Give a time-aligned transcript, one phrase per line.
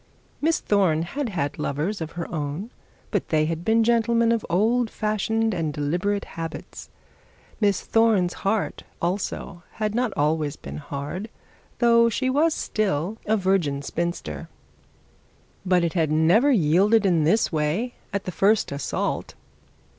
[0.41, 2.71] Miss Thorne had had lovers of her own,
[3.11, 6.89] but they had been gentlemen of old fashioned and deliberate habits.
[7.59, 11.29] Miss Thorne's heart also had not always been hard,
[11.77, 14.49] though she was still a virgin spinster;
[15.67, 19.35] but it had never yielded in this way at the first assault.